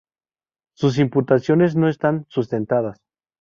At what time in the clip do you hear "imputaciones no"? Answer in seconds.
0.97-1.87